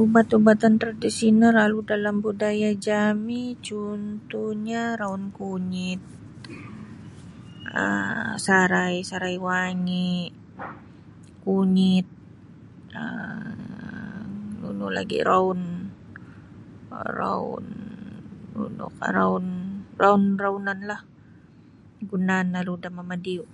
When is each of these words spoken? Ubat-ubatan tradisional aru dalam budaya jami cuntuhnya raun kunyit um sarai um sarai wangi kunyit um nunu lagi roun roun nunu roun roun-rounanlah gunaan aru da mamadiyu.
Ubat-ubatan 0.00 0.74
tradisional 0.82 1.54
aru 1.66 1.78
dalam 1.92 2.16
budaya 2.26 2.70
jami 2.86 3.42
cuntuhnya 3.66 4.82
raun 5.00 5.22
kunyit 5.36 6.02
um 7.82 8.24
sarai 8.46 8.96
um 9.02 9.06
sarai 9.10 9.36
wangi 9.48 10.12
kunyit 11.44 12.08
um 13.02 14.30
nunu 14.60 14.86
lagi 14.96 15.18
roun 15.28 15.60
roun 17.18 17.66
nunu 18.54 18.86
roun 19.16 19.46
roun-rounanlah 20.02 21.00
gunaan 22.10 22.48
aru 22.60 22.74
da 22.82 22.88
mamadiyu. 22.96 23.44